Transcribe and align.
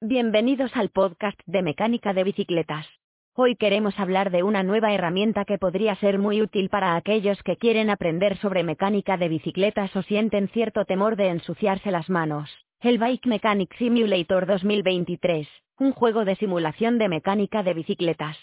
Bienvenidos 0.00 0.70
al 0.76 0.90
podcast 0.90 1.40
de 1.46 1.60
mecánica 1.60 2.12
de 2.12 2.22
bicicletas. 2.22 2.86
Hoy 3.34 3.56
queremos 3.56 3.98
hablar 3.98 4.30
de 4.30 4.44
una 4.44 4.62
nueva 4.62 4.92
herramienta 4.92 5.44
que 5.44 5.58
podría 5.58 5.96
ser 5.96 6.20
muy 6.20 6.40
útil 6.40 6.68
para 6.68 6.94
aquellos 6.94 7.42
que 7.42 7.56
quieren 7.56 7.90
aprender 7.90 8.38
sobre 8.38 8.62
mecánica 8.62 9.16
de 9.16 9.28
bicicletas 9.28 9.96
o 9.96 10.02
sienten 10.02 10.46
cierto 10.50 10.84
temor 10.84 11.16
de 11.16 11.30
ensuciarse 11.30 11.90
las 11.90 12.08
manos. 12.08 12.48
El 12.78 12.98
Bike 12.98 13.26
Mechanic 13.26 13.76
Simulator 13.76 14.46
2023, 14.46 15.48
un 15.80 15.90
juego 15.90 16.24
de 16.24 16.36
simulación 16.36 16.98
de 16.98 17.08
mecánica 17.08 17.64
de 17.64 17.74
bicicletas. 17.74 18.36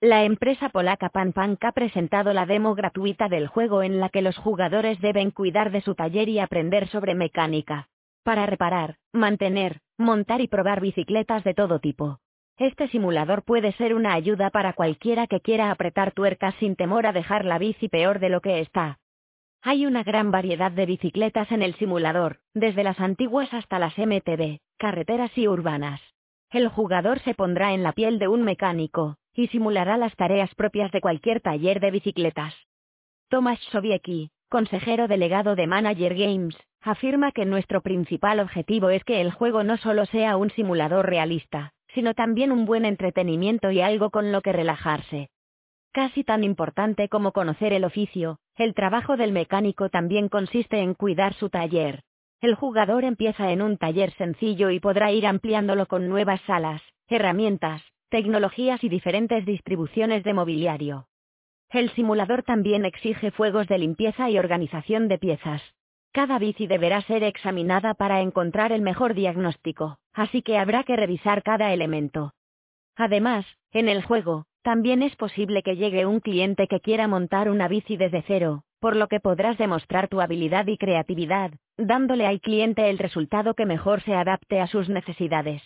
La 0.00 0.24
empresa 0.24 0.70
polaca 0.70 1.10
PanPank 1.10 1.62
ha 1.66 1.72
presentado 1.72 2.32
la 2.32 2.46
demo 2.46 2.74
gratuita 2.74 3.28
del 3.28 3.46
juego 3.46 3.82
en 3.82 4.00
la 4.00 4.08
que 4.08 4.22
los 4.22 4.38
jugadores 4.38 4.98
deben 5.02 5.32
cuidar 5.32 5.70
de 5.70 5.82
su 5.82 5.94
taller 5.94 6.30
y 6.30 6.38
aprender 6.38 6.88
sobre 6.88 7.14
mecánica 7.14 7.90
para 8.22 8.46
reparar, 8.46 8.96
mantener, 9.12 9.80
montar 9.98 10.40
y 10.40 10.48
probar 10.48 10.80
bicicletas 10.80 11.42
de 11.44 11.54
todo 11.54 11.80
tipo. 11.80 12.20
Este 12.56 12.88
simulador 12.88 13.44
puede 13.44 13.72
ser 13.72 13.94
una 13.94 14.14
ayuda 14.14 14.50
para 14.50 14.72
cualquiera 14.72 15.26
que 15.26 15.40
quiera 15.40 15.70
apretar 15.70 16.12
tuercas 16.12 16.54
sin 16.60 16.76
temor 16.76 17.06
a 17.06 17.12
dejar 17.12 17.44
la 17.44 17.58
bici 17.58 17.88
peor 17.88 18.20
de 18.20 18.28
lo 18.28 18.40
que 18.40 18.60
está. 18.60 18.98
Hay 19.62 19.86
una 19.86 20.04
gran 20.04 20.30
variedad 20.30 20.70
de 20.70 20.86
bicicletas 20.86 21.50
en 21.50 21.62
el 21.62 21.74
simulador, 21.74 22.38
desde 22.54 22.84
las 22.84 23.00
antiguas 23.00 23.52
hasta 23.52 23.80
las 23.80 23.98
MTB, 23.98 24.58
carreteras 24.76 25.36
y 25.36 25.48
urbanas. 25.48 26.00
El 26.50 26.68
jugador 26.68 27.18
se 27.20 27.34
pondrá 27.34 27.74
en 27.74 27.82
la 27.82 27.92
piel 27.92 28.18
de 28.18 28.28
un 28.28 28.42
mecánico, 28.42 29.16
y 29.34 29.48
simulará 29.48 29.96
las 29.96 30.14
tareas 30.16 30.54
propias 30.54 30.92
de 30.92 31.00
cualquier 31.00 31.40
taller 31.40 31.80
de 31.80 31.90
bicicletas. 31.90 32.54
Tomasz 33.28 33.60
Sowiecki, 33.70 34.30
consejero 34.48 35.08
delegado 35.08 35.56
de 35.56 35.66
Manager 35.66 36.14
Games, 36.14 36.56
afirma 36.82 37.32
que 37.32 37.44
nuestro 37.44 37.82
principal 37.82 38.40
objetivo 38.40 38.90
es 38.90 39.04
que 39.04 39.20
el 39.20 39.30
juego 39.30 39.62
no 39.64 39.76
solo 39.76 40.06
sea 40.06 40.36
un 40.36 40.50
simulador 40.50 41.06
realista, 41.06 41.72
sino 41.94 42.14
también 42.14 42.52
un 42.52 42.64
buen 42.64 42.84
entretenimiento 42.84 43.70
y 43.70 43.80
algo 43.80 44.10
con 44.10 44.32
lo 44.32 44.40
que 44.42 44.52
relajarse. 44.52 45.30
Casi 45.92 46.22
tan 46.22 46.44
importante 46.44 47.08
como 47.08 47.32
conocer 47.32 47.72
el 47.72 47.84
oficio, 47.84 48.38
el 48.56 48.74
trabajo 48.74 49.16
del 49.16 49.32
mecánico 49.32 49.88
también 49.88 50.28
consiste 50.28 50.78
en 50.80 50.94
cuidar 50.94 51.34
su 51.34 51.48
taller. 51.48 52.02
El 52.40 52.54
jugador 52.54 53.04
empieza 53.04 53.50
en 53.50 53.62
un 53.62 53.78
taller 53.78 54.12
sencillo 54.12 54.70
y 54.70 54.78
podrá 54.78 55.10
ir 55.10 55.26
ampliándolo 55.26 55.86
con 55.86 56.08
nuevas 56.08 56.40
salas, 56.42 56.82
herramientas, 57.08 57.82
tecnologías 58.10 58.84
y 58.84 58.88
diferentes 58.88 59.44
distribuciones 59.44 60.22
de 60.22 60.34
mobiliario. 60.34 61.08
El 61.70 61.90
simulador 61.90 62.44
también 62.44 62.84
exige 62.84 63.30
fuegos 63.30 63.66
de 63.66 63.78
limpieza 63.78 64.30
y 64.30 64.38
organización 64.38 65.08
de 65.08 65.18
piezas, 65.18 65.62
cada 66.12 66.38
bici 66.38 66.66
deberá 66.66 67.02
ser 67.02 67.22
examinada 67.22 67.94
para 67.94 68.20
encontrar 68.20 68.72
el 68.72 68.82
mejor 68.82 69.14
diagnóstico, 69.14 69.98
así 70.12 70.42
que 70.42 70.58
habrá 70.58 70.84
que 70.84 70.96
revisar 70.96 71.42
cada 71.42 71.72
elemento. 71.72 72.32
Además, 72.96 73.46
en 73.72 73.88
el 73.88 74.02
juego, 74.02 74.46
también 74.62 75.02
es 75.02 75.14
posible 75.16 75.62
que 75.62 75.76
llegue 75.76 76.06
un 76.06 76.20
cliente 76.20 76.66
que 76.66 76.80
quiera 76.80 77.06
montar 77.06 77.48
una 77.48 77.68
bici 77.68 77.96
desde 77.96 78.22
cero, 78.26 78.64
por 78.80 78.96
lo 78.96 79.08
que 79.08 79.20
podrás 79.20 79.58
demostrar 79.58 80.08
tu 80.08 80.20
habilidad 80.20 80.66
y 80.66 80.76
creatividad, 80.76 81.52
dándole 81.76 82.26
al 82.26 82.40
cliente 82.40 82.90
el 82.90 82.98
resultado 82.98 83.54
que 83.54 83.66
mejor 83.66 84.02
se 84.02 84.14
adapte 84.14 84.60
a 84.60 84.66
sus 84.66 84.88
necesidades. 84.88 85.62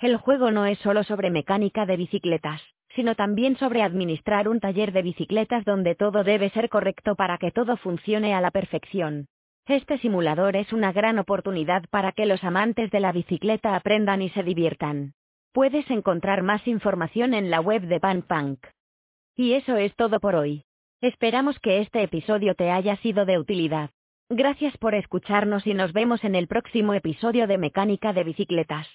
El 0.00 0.16
juego 0.16 0.50
no 0.50 0.66
es 0.66 0.78
solo 0.78 1.04
sobre 1.04 1.30
mecánica 1.30 1.86
de 1.86 1.96
bicicletas, 1.96 2.62
sino 2.94 3.14
también 3.14 3.56
sobre 3.56 3.82
administrar 3.82 4.48
un 4.48 4.60
taller 4.60 4.92
de 4.92 5.02
bicicletas 5.02 5.64
donde 5.64 5.94
todo 5.94 6.24
debe 6.24 6.50
ser 6.50 6.68
correcto 6.68 7.16
para 7.16 7.38
que 7.38 7.50
todo 7.50 7.76
funcione 7.76 8.34
a 8.34 8.40
la 8.40 8.50
perfección. 8.50 9.28
Este 9.68 9.98
simulador 9.98 10.56
es 10.56 10.72
una 10.72 10.92
gran 10.92 11.18
oportunidad 11.18 11.84
para 11.90 12.12
que 12.12 12.24
los 12.24 12.42
amantes 12.42 12.90
de 12.90 13.00
la 13.00 13.12
bicicleta 13.12 13.76
aprendan 13.76 14.22
y 14.22 14.30
se 14.30 14.42
diviertan. 14.42 15.12
Puedes 15.52 15.90
encontrar 15.90 16.42
más 16.42 16.66
información 16.66 17.34
en 17.34 17.50
la 17.50 17.60
web 17.60 17.82
de 17.82 18.00
PanPunk. 18.00 18.66
Y 19.36 19.52
eso 19.52 19.76
es 19.76 19.94
todo 19.94 20.20
por 20.20 20.36
hoy. 20.36 20.64
Esperamos 21.02 21.60
que 21.60 21.80
este 21.80 22.02
episodio 22.02 22.54
te 22.54 22.70
haya 22.70 22.96
sido 22.96 23.26
de 23.26 23.38
utilidad. 23.38 23.90
Gracias 24.30 24.74
por 24.78 24.94
escucharnos 24.94 25.66
y 25.66 25.74
nos 25.74 25.92
vemos 25.92 26.24
en 26.24 26.34
el 26.34 26.48
próximo 26.48 26.94
episodio 26.94 27.46
de 27.46 27.58
Mecánica 27.58 28.14
de 28.14 28.24
Bicicletas. 28.24 28.88